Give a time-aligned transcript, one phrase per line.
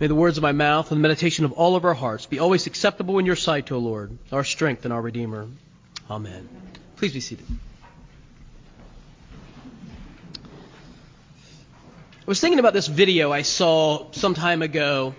[0.00, 2.40] May the words of my mouth and the meditation of all of our hearts be
[2.40, 5.46] always acceptable in your sight, O Lord, our strength and our Redeemer.
[6.10, 6.48] Amen.
[6.96, 7.46] Please be seated.
[12.20, 15.14] I was thinking about this video I saw some time ago,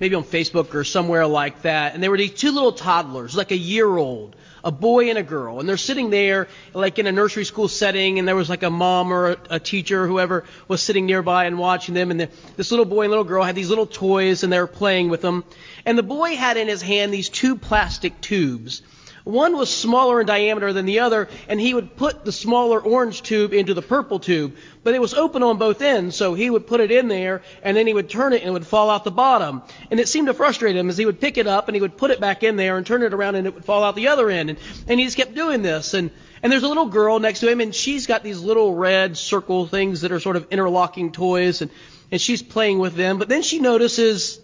[0.00, 3.52] maybe on Facebook or somewhere like that, and there were these two little toddlers, like
[3.52, 4.34] a year old,
[4.66, 8.18] a boy and a girl, and they're sitting there like in a nursery school setting,
[8.18, 11.44] and there was like a mom or a, a teacher or whoever was sitting nearby
[11.44, 14.42] and watching them, and the, this little boy and little girl had these little toys,
[14.42, 15.44] and they were playing with them,
[15.84, 18.82] and the boy had in his hand these two plastic tubes.
[19.26, 23.22] One was smaller in diameter than the other, and he would put the smaller orange
[23.22, 24.54] tube into the purple tube.
[24.84, 27.76] But it was open on both ends, so he would put it in there, and
[27.76, 29.62] then he would turn it and it would fall out the bottom.
[29.90, 31.96] And it seemed to frustrate him as he would pick it up and he would
[31.96, 34.06] put it back in there and turn it around and it would fall out the
[34.06, 34.50] other end.
[34.50, 35.92] And, and he just kept doing this.
[35.94, 39.16] And, and there's a little girl next to him, and she's got these little red
[39.16, 41.72] circle things that are sort of interlocking toys, and,
[42.12, 43.18] and she's playing with them.
[43.18, 44.40] But then she notices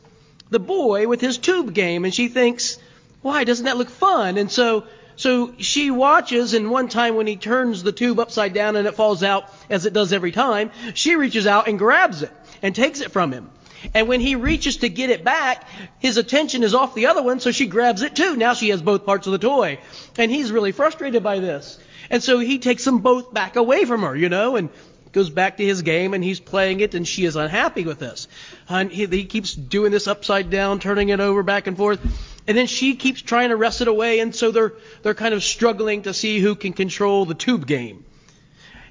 [0.50, 2.78] the boy with his tube game, and she thinks,
[3.22, 4.36] why doesn't that look fun?
[4.36, 4.84] And so,
[5.16, 8.94] so she watches, and one time when he turns the tube upside down and it
[8.94, 12.32] falls out, as it does every time, she reaches out and grabs it
[12.62, 13.50] and takes it from him.
[13.94, 15.66] And when he reaches to get it back,
[15.98, 18.36] his attention is off the other one, so she grabs it too.
[18.36, 19.78] Now she has both parts of the toy.
[20.16, 21.78] And he's really frustrated by this.
[22.10, 24.68] And so he takes them both back away from her, you know, and
[25.12, 28.28] goes back to his game and he's playing it and she is unhappy with this.
[28.68, 32.00] And he, he keeps doing this upside down, turning it over back and forth.
[32.46, 35.42] And then she keeps trying to wrest it away, and so they're they're kind of
[35.42, 38.04] struggling to see who can control the tube game.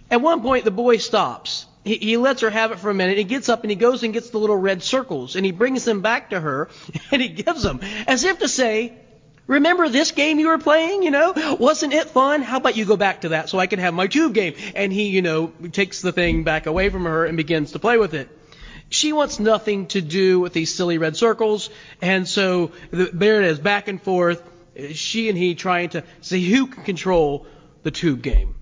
[0.09, 1.65] At one point, the boy stops.
[1.83, 3.17] He, he lets her have it for a minute.
[3.17, 5.83] He gets up and he goes and gets the little red circles, and he brings
[5.83, 6.69] them back to her,
[7.11, 8.93] and he gives them as if to say,
[9.47, 11.33] Remember this game you were playing, you know?
[11.59, 12.41] Wasn't it fun?
[12.41, 14.53] How about you go back to that so I can have my tube game?
[14.75, 17.97] And he, you know, takes the thing back away from her and begins to play
[17.97, 18.29] with it.
[18.91, 21.69] She wants nothing to do with these silly red circles,
[22.01, 24.43] and so the there it is, back and forth,
[24.91, 27.45] she and he trying to see who can control
[27.83, 28.53] the tube game.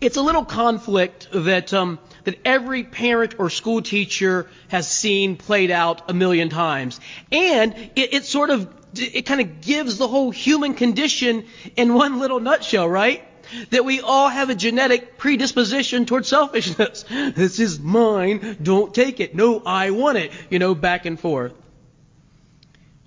[0.00, 5.70] It's a little conflict that um, that every parent or school teacher has seen played
[5.70, 6.98] out a million times,
[7.30, 11.44] and it, it sort of it kind of gives the whole human condition
[11.76, 13.22] in one little nutshell, right?
[13.70, 17.04] That we all have a genetic predisposition towards selfishness.
[17.36, 19.34] This is mine, don't take it.
[19.34, 20.32] No, I want it.
[20.50, 21.52] You know, back and forth.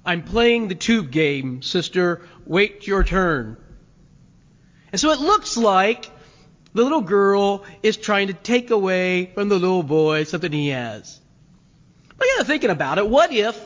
[0.05, 2.21] I'm playing the tube game, sister.
[2.45, 3.57] Wait your turn.
[4.91, 6.09] And so it looks like
[6.73, 11.19] the little girl is trying to take away from the little boy something he has.
[12.17, 13.59] But yeah, thinking about it, what if,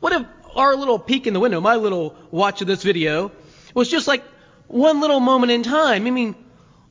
[0.00, 3.32] what if our little peek in the window, my little watch of this video,
[3.74, 4.22] was just like
[4.68, 6.06] one little moment in time.
[6.06, 6.34] I mean,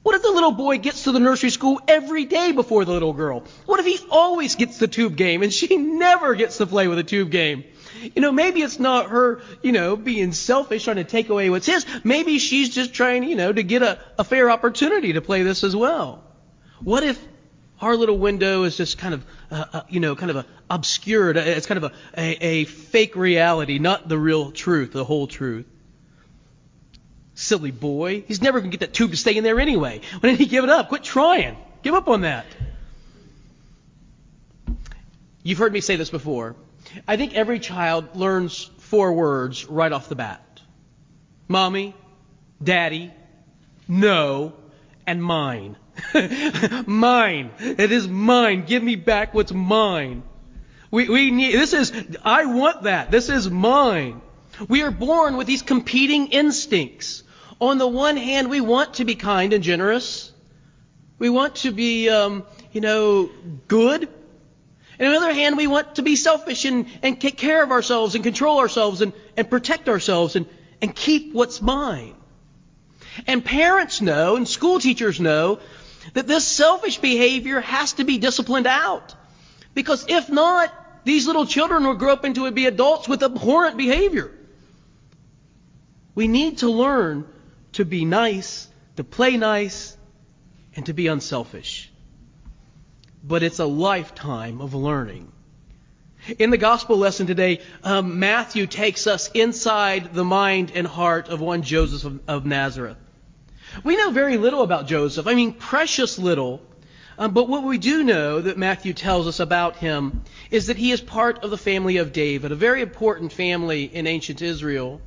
[0.03, 3.13] what if the little boy gets to the nursery school every day before the little
[3.13, 3.43] girl?
[3.65, 6.99] What if he always gets the tube game and she never gets to play with
[6.99, 7.63] a tube game?
[8.15, 11.67] You know, maybe it's not her, you know, being selfish trying to take away what's
[11.67, 11.85] his.
[12.03, 15.63] Maybe she's just trying, you know, to get a, a fair opportunity to play this
[15.63, 16.23] as well.
[16.79, 17.23] What if
[17.79, 21.37] our little window is just kind of, uh, uh, you know, kind of a obscured.
[21.37, 25.65] It's kind of a, a, a fake reality, not the real truth, the whole truth.
[27.33, 28.23] Silly boy.
[28.27, 30.01] He's never going to get that tube to stay in there anyway.
[30.19, 30.89] Why didn't he give it up?
[30.89, 31.57] Quit trying.
[31.81, 32.45] Give up on that.
[35.43, 36.55] You've heard me say this before.
[37.07, 40.61] I think every child learns four words right off the bat
[41.47, 41.95] Mommy,
[42.63, 43.11] Daddy,
[43.87, 44.53] No,
[45.07, 45.77] and mine.
[46.85, 47.51] mine.
[47.59, 48.65] It is mine.
[48.65, 50.23] Give me back what's mine.
[50.91, 51.91] We, we need, this is,
[52.23, 53.11] I want that.
[53.11, 54.21] This is mine.
[54.67, 57.23] We are born with these competing instincts.
[57.59, 60.31] On the one hand, we want to be kind and generous.
[61.19, 63.29] We want to be, um, you know,
[63.67, 64.09] good.
[64.97, 67.71] And on the other hand, we want to be selfish and, and take care of
[67.71, 70.47] ourselves and control ourselves and, and protect ourselves and,
[70.81, 72.15] and keep what's mine.
[73.27, 75.59] And parents know and school teachers know
[76.13, 79.13] that this selfish behavior has to be disciplined out.
[79.73, 80.73] Because if not,
[81.03, 84.31] these little children will grow up into be adults with abhorrent behavior.
[86.13, 87.25] We need to learn
[87.73, 88.67] to be nice,
[88.97, 89.95] to play nice,
[90.75, 91.91] and to be unselfish.
[93.23, 95.31] But it's a lifetime of learning.
[96.37, 101.41] In the gospel lesson today, um, Matthew takes us inside the mind and heart of
[101.41, 102.97] one Joseph of, of Nazareth.
[103.83, 105.27] We know very little about Joseph.
[105.27, 106.61] I mean, precious little.
[107.17, 110.91] Um, but what we do know that Matthew tells us about him is that he
[110.91, 115.01] is part of the family of David, a very important family in ancient Israel.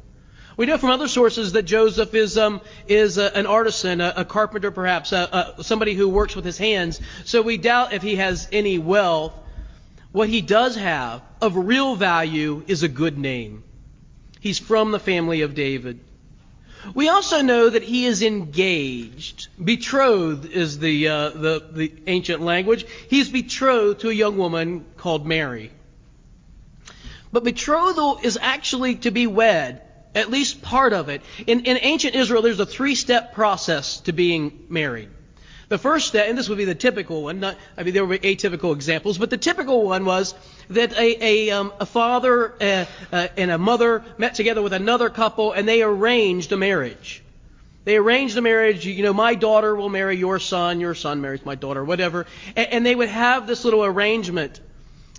[0.57, 4.25] We know from other sources that Joseph is um, is a, an artisan, a, a
[4.25, 7.01] carpenter, perhaps, a, somebody who works with his hands.
[7.25, 9.33] So we doubt if he has any wealth.
[10.15, 13.65] what he does have of real value is a good name.
[14.39, 15.99] He's from the family of David.
[16.95, 19.49] We also know that he is engaged.
[19.63, 22.87] Betrothed is the, uh, the, the ancient language.
[23.11, 25.73] He's betrothed to a young woman called Mary.
[27.33, 29.83] But betrothal is actually to be wed,
[30.15, 31.23] at least part of it.
[31.47, 35.09] In, in ancient Israel, there's a three step process to being married.
[35.69, 38.19] The first step, and this would be the typical one, not, I mean, there were
[38.19, 40.35] atypical examples, but the typical one was
[40.69, 45.09] that a, a, um, a father uh, uh, and a mother met together with another
[45.09, 47.23] couple and they arranged a marriage.
[47.85, 51.45] They arranged a marriage, you know, my daughter will marry your son, your son marries
[51.45, 52.27] my daughter, whatever.
[52.57, 54.61] And, and they would have this little arrangement.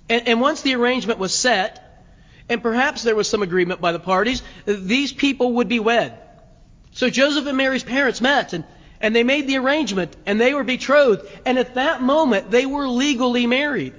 [0.10, 1.85] And, and once the arrangement was set,
[2.50, 6.18] and perhaps there was some agreement by the parties, that these people would be wed.
[6.92, 8.64] So Joseph and Mary's parents met and
[9.02, 11.30] and they made the arrangement and they were betrothed.
[11.46, 13.94] And at that moment, they were legally married.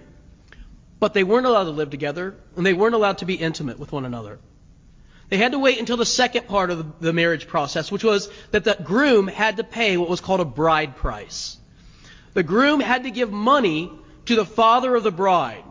[0.99, 3.93] But they weren't allowed to live together and they weren't allowed to be intimate with
[3.93, 4.39] one another.
[5.29, 8.65] They had to wait until the second part of the marriage process, which was that
[8.65, 11.57] the groom had to pay what was called a bride price.
[12.35, 13.91] The groom had to give money
[14.27, 15.65] to the father of the bride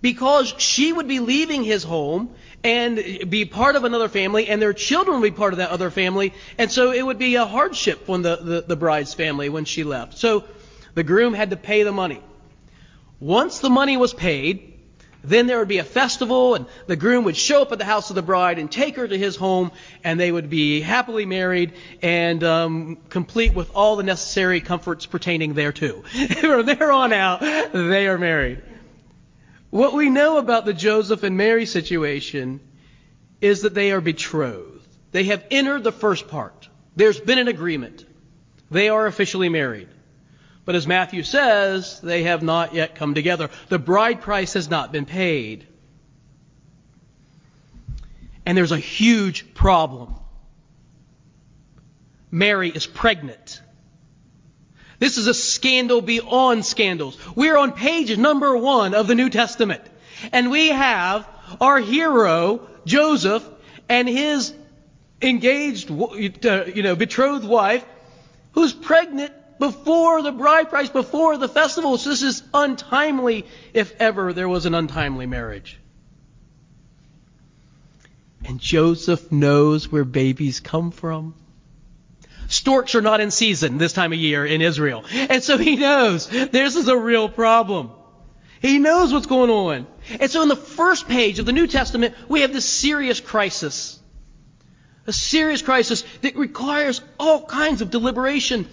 [0.00, 2.96] because she would be leaving his home and
[3.28, 6.34] be part of another family, and their children would be part of that other family,
[6.58, 9.84] and so it would be a hardship when the, the, the bride's family when she
[9.84, 10.18] left.
[10.18, 10.44] So
[10.94, 12.22] the groom had to pay the money.
[13.18, 14.70] Once the money was paid,
[15.22, 18.10] then there would be a festival, and the groom would show up at the house
[18.10, 19.70] of the bride and take her to his home,
[20.02, 25.54] and they would be happily married and um, complete with all the necessary comforts pertaining
[25.54, 26.02] thereto.
[26.40, 28.62] From there on out, they are married.
[29.70, 32.60] What we know about the Joseph and Mary situation
[33.40, 34.86] is that they are betrothed.
[35.12, 36.68] They have entered the first part.
[36.96, 38.04] There's been an agreement.
[38.70, 39.88] They are officially married.
[40.64, 43.48] But as Matthew says, they have not yet come together.
[43.68, 45.66] The bride price has not been paid.
[48.44, 50.14] And there's a huge problem.
[52.30, 53.60] Mary is pregnant.
[55.00, 57.18] This is a scandal beyond scandals.
[57.34, 59.82] We're on page number one of the New Testament.
[60.30, 61.26] And we have
[61.58, 63.42] our hero, Joseph,
[63.88, 64.54] and his
[65.22, 67.84] engaged, uh, you know, betrothed wife,
[68.52, 71.96] who's pregnant before the bride price, before the festival.
[71.96, 75.78] So this is untimely, if ever there was an untimely marriage.
[78.44, 81.34] And Joseph knows where babies come from.
[82.50, 85.04] Storks are not in season this time of year in Israel.
[85.12, 87.92] And so he knows this is a real problem.
[88.60, 89.86] He knows what's going on.
[90.18, 94.00] And so in the first page of the New Testament, we have this serious crisis.
[95.06, 98.68] A serious crisis that requires all kinds of deliberation.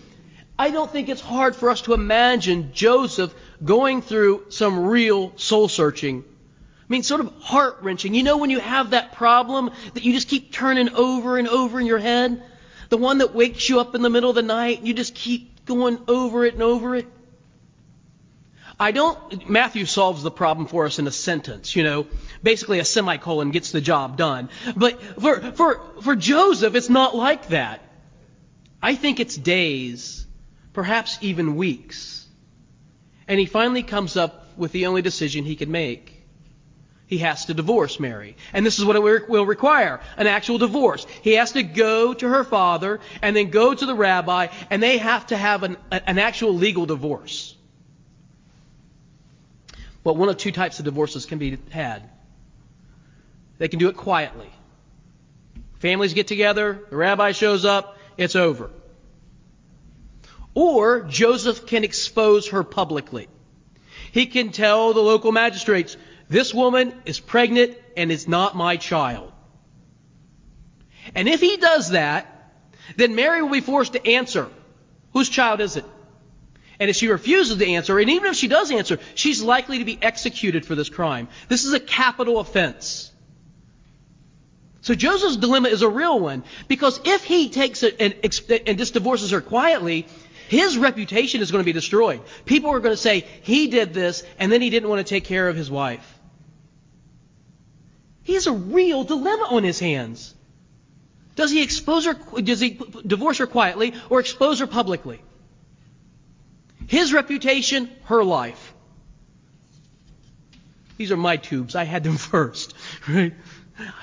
[0.57, 3.31] I don't think it's hard for us to imagine Joseph
[3.63, 6.23] going through some real soul searching.
[6.25, 8.15] I mean, sort of heart wrenching.
[8.15, 11.79] You know when you have that problem that you just keep turning over and over
[11.79, 12.41] in your head?
[12.89, 15.15] The one that wakes you up in the middle of the night and you just
[15.15, 17.07] keep going over it and over it.
[18.79, 22.07] I don't, Matthew solves the problem for us in a sentence, you know.
[22.43, 24.49] Basically a semicolon gets the job done.
[24.75, 27.81] But for, for, for Joseph, it's not like that.
[28.81, 30.27] I think it's days,
[30.73, 32.27] perhaps even weeks.
[33.27, 36.16] And he finally comes up with the only decision he can make
[37.07, 38.35] he has to divorce Mary.
[38.53, 41.07] And this is what it will require an actual divorce.
[41.21, 44.97] He has to go to her father and then go to the rabbi, and they
[44.97, 47.55] have to have an, an actual legal divorce.
[50.03, 52.09] But one of two types of divorces can be had.
[53.57, 54.51] They can do it quietly.
[55.79, 58.69] Families get together, the rabbi shows up, it's over.
[60.53, 63.27] Or Joseph can expose her publicly.
[64.11, 65.95] He can tell the local magistrates,
[66.29, 69.31] this woman is pregnant and is not my child.
[71.15, 72.51] And if he does that,
[72.95, 74.49] then Mary will be forced to answer,
[75.13, 75.85] whose child is it?
[76.79, 79.85] And if she refuses to answer, and even if she does answer, she's likely to
[79.85, 81.27] be executed for this crime.
[81.47, 83.11] This is a capital offense.
[84.81, 88.13] So Joseph's dilemma is a real one, because if he takes it and,
[88.67, 90.07] and just divorces her quietly,
[90.49, 92.21] his reputation is going to be destroyed.
[92.45, 95.25] People are going to say, he did this, and then he didn't want to take
[95.25, 96.16] care of his wife.
[98.27, 100.35] He has a real dilemma on his hands.
[101.37, 105.21] Does he expose her, does he divorce her quietly or expose her publicly?
[106.87, 108.73] His reputation, her life.
[110.97, 111.73] These are my tubes.
[111.73, 112.73] I had them first,
[113.07, 113.33] right?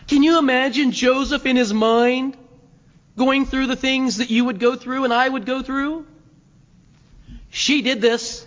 [0.08, 2.34] Can you imagine Joseph in his mind
[3.18, 6.06] going through the things that you would go through and I would go through?
[7.50, 8.46] She did this.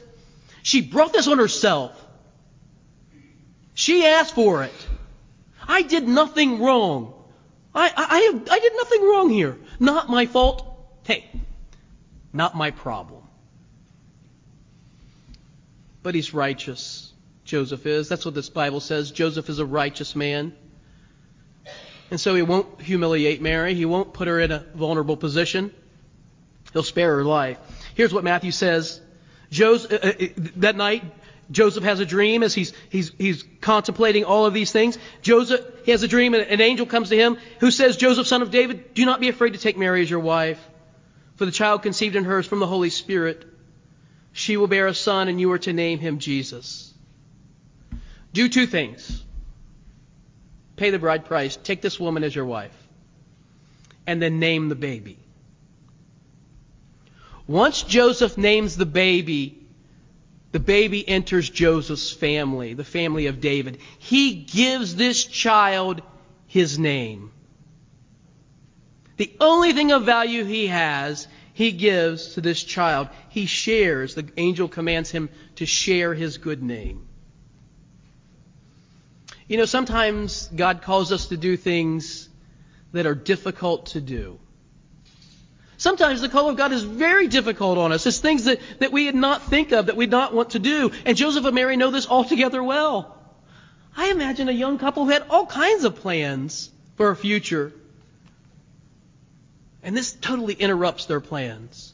[0.64, 1.94] She brought this on herself.
[3.76, 4.88] She asked for it.
[5.68, 7.14] I did nothing wrong.
[7.76, 9.58] I, I, I, did nothing wrong here.
[9.80, 10.66] Not my fault.
[11.04, 11.30] Hey,
[12.34, 13.24] not my problem.
[16.02, 17.12] But he's righteous.
[17.44, 18.10] Joseph is.
[18.10, 19.12] That's what this Bible says.
[19.12, 20.54] Joseph is a righteous man.
[22.10, 23.74] And so he won't humiliate Mary.
[23.74, 25.74] He won't put her in a vulnerable position.
[26.74, 27.58] He'll spare her life.
[27.96, 29.02] Here's what Matthew says.
[29.52, 31.04] Joseph, uh, uh, that night,
[31.50, 34.98] Joseph has a dream as he's, he's, he's contemplating all of these things.
[35.22, 38.42] Joseph, he has a dream and an angel comes to him who says, Joseph, son
[38.42, 40.60] of David, do not be afraid to take Mary as your wife,
[41.36, 43.46] for the child conceived in her is from the Holy Spirit.
[44.34, 46.94] She will bear a son and you are to name him Jesus.
[48.34, 49.24] Do two things.
[50.76, 51.56] Pay the bride price.
[51.56, 52.76] Take this woman as your wife.
[54.06, 55.18] And then name the baby.
[57.48, 59.67] Once Joseph names the baby,
[60.58, 63.78] the baby enters Joseph's family, the family of David.
[64.00, 66.02] He gives this child
[66.48, 67.32] his name.
[69.18, 73.08] The only thing of value he has, he gives to this child.
[73.30, 74.16] He shares.
[74.16, 77.08] The angel commands him to share his good name.
[79.48, 82.30] You know, sometimes God calls us to do things
[82.94, 84.40] that are difficult to do.
[85.78, 88.06] Sometimes the call of God is very difficult on us.
[88.08, 90.92] It's things that, that we did not think of, that we'd not want to do.
[91.06, 93.16] And Joseph and Mary know this altogether well.
[93.96, 97.72] I imagine a young couple who had all kinds of plans for a future.
[99.84, 101.94] And this totally interrupts their plans.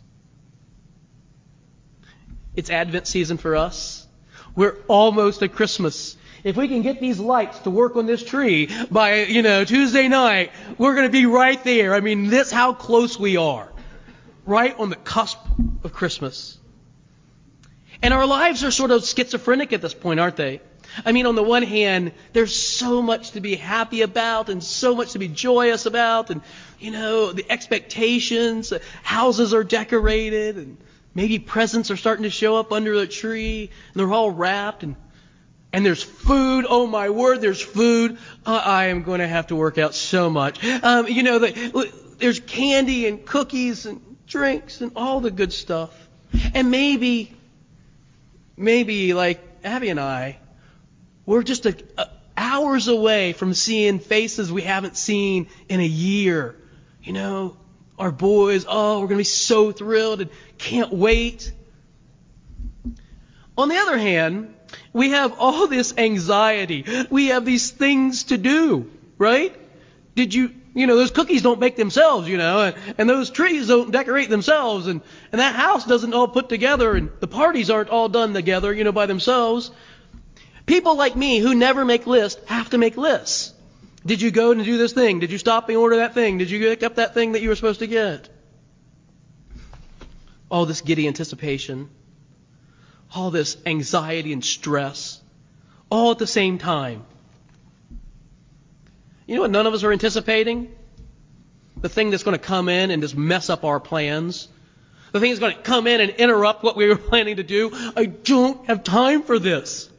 [2.55, 4.07] It's Advent season for us.
[4.55, 6.15] We're almost at Christmas.
[6.45, 10.07] If we can get these lights to work on this tree by, you know, Tuesday
[10.07, 11.93] night, we're going to be right there.
[11.93, 13.72] I mean, that's how close we are
[14.45, 15.39] right on the cusp
[15.83, 16.57] of Christmas.
[18.01, 20.61] And our lives are sort of schizophrenic at this point, aren't they?
[21.05, 24.93] I mean, on the one hand, there's so much to be happy about and so
[24.93, 26.41] much to be joyous about, and,
[26.79, 30.77] you know, the expectations, houses are decorated, and
[31.15, 34.95] maybe presents are starting to show up under the tree, and they're all wrapped, and,
[35.71, 36.65] and there's food.
[36.67, 38.17] Oh my word, there's food.
[38.45, 40.63] Uh, I am going to have to work out so much.
[40.83, 43.99] Um, you know, the, there's candy and cookies and
[44.33, 46.09] drinks and all the good stuff.
[46.55, 47.33] And maybe,
[48.57, 50.39] maybe like Abby and I,
[51.25, 56.55] we're just a, a, hours away from seeing faces we haven't seen in a year.
[57.03, 57.57] You know,
[57.99, 61.53] our boys, oh, we're going to be so thrilled and can't wait.
[63.55, 64.55] On the other hand,
[64.93, 66.85] we have all this anxiety.
[67.11, 69.55] We have these things to do, right?
[70.15, 73.67] Did you you know, those cookies don't bake themselves, you know, and, and those trees
[73.67, 75.01] don't decorate themselves, and,
[75.31, 78.83] and that house doesn't all put together, and the parties aren't all done together, you
[78.83, 79.71] know, by themselves.
[80.65, 83.53] People like me who never make lists have to make lists.
[84.05, 85.19] Did you go and do this thing?
[85.19, 86.37] Did you stop and order that thing?
[86.37, 88.29] Did you pick up that thing that you were supposed to get?
[90.49, 91.89] All this giddy anticipation,
[93.15, 95.21] all this anxiety and stress,
[95.89, 97.05] all at the same time.
[99.25, 100.75] You know what none of us are anticipating?
[101.77, 104.47] The thing that's going to come in and just mess up our plans.
[105.11, 107.71] The thing that's going to come in and interrupt what we were planning to do.
[107.95, 109.89] I don't have time for this.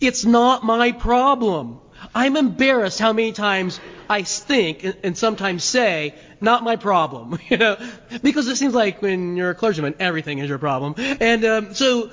[0.00, 1.80] It's not my problem.
[2.14, 7.76] I'm embarrassed how many times I think and sometimes say, not my problem, you know,
[8.22, 10.94] because it seems like when you're a clergyman, everything is your problem.
[10.98, 12.10] And um, so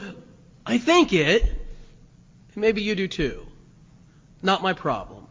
[0.66, 1.44] I think it,
[2.56, 3.46] maybe you do too.
[4.42, 5.23] Not my problem.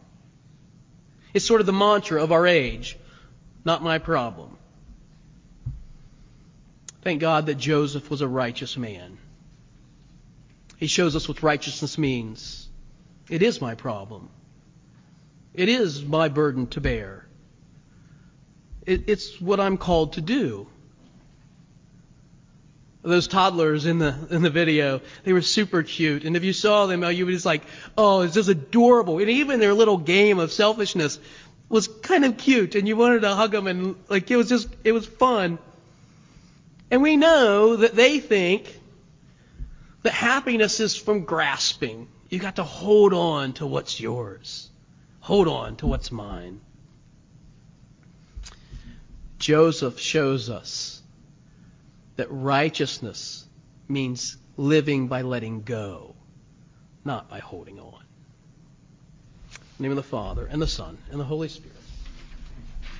[1.33, 2.97] It's sort of the mantra of our age.
[3.65, 4.57] Not my problem.
[7.01, 9.17] Thank God that Joseph was a righteous man.
[10.77, 12.67] He shows us what righteousness means.
[13.29, 14.29] It is my problem.
[15.53, 17.25] It is my burden to bear.
[18.85, 20.67] It, it's what I'm called to do
[23.03, 25.01] those toddlers in the in the video.
[25.23, 27.63] They were super cute, and if you saw them, uh, you were just like,
[27.97, 31.19] "Oh, it's just adorable." And even their little game of selfishness
[31.69, 34.69] was kind of cute, and you wanted to hug them, and like it was just
[34.83, 35.59] it was fun.
[36.89, 38.79] And we know that they think
[40.03, 42.07] that happiness is from grasping.
[42.29, 44.69] You got to hold on to what's yours.
[45.21, 46.61] Hold on to what's mine.
[49.39, 51.02] Joseph shows us
[52.15, 53.45] that righteousness
[53.87, 56.15] means living by letting go,
[57.03, 58.03] not by holding on.
[59.53, 61.82] In the name of the Father, and the Son, and the Holy Spirit.